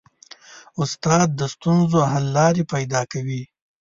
[0.81, 3.41] استاد د ستونزو حل لارې پیدا کوي.